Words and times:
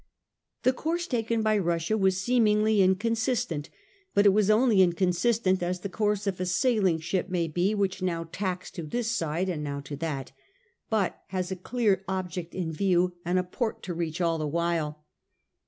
The 0.63 0.73
course 0.73 1.05
taken 1.05 1.43
by 1.43 1.59
Russia 1.59 1.95
was 1.95 2.19
seemingly 2.19 2.81
inconsistent; 2.81 3.69
but 4.15 4.25
it 4.25 4.33
was 4.33 4.49
only 4.49 4.81
inconsistent 4.81 5.61
as 5.61 5.81
the 5.81 5.89
course 5.93 6.25
of 6.25 6.39
a 6.41 6.45
sailing 6.47 6.97
ship 6.99 7.29
may 7.29 7.47
be 7.47 7.75
which 7.75 8.01
now 8.01 8.27
tacks 8.31 8.71
to 8.71 8.81
this 8.81 9.11
side 9.11 9.47
and 9.47 9.63
now 9.63 9.79
to 9.81 9.95
that, 9.97 10.31
but 10.89 11.21
has 11.27 11.51
a 11.51 11.55
clear 11.55 12.03
object 12.07 12.55
in 12.55 12.71
view 12.73 13.13
and 13.23 13.37
a 13.37 13.43
port 13.43 13.83
to 13.83 13.93
reach 13.93 14.19
all 14.19 14.39
the 14.39 14.47
while. 14.47 15.05